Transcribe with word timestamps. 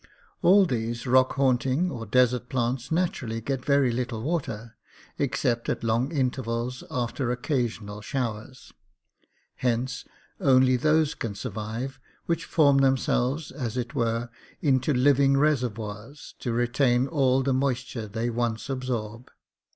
All 0.41 0.65
these 0.65 1.05
rock 1.05 1.33
haunting 1.33 1.91
or 1.91 2.07
desert 2.07 2.49
plants 2.49 2.91
naturally 2.91 3.39
get 3.39 3.63
very 3.63 3.91
little 3.91 4.23
water, 4.23 4.75
except 5.19 5.69
at 5.69 5.83
long 5.83 6.11
intervals 6.11 6.83
after 6.89 7.31
oc 7.31 7.43
casional 7.43 8.01
showers. 8.01 8.73
Hence 9.57 10.03
only 10.39 10.75
those 10.75 11.13
can 11.13 11.35
survive 11.35 11.99
which 12.25 12.45
form 12.45 12.79
themselves, 12.79 13.51
as 13.51 13.77
it 13.77 13.93
were, 13.93 14.31
into 14.59 14.91
living 14.91 15.37
reservoirs 15.37 16.33
to 16.39 16.51
retain 16.51 17.05
all 17.05 17.43
the 17.43 17.53
moisture 17.53 18.07
they 18.07 18.31
once 18.31 18.71
absorb. 18.71 19.29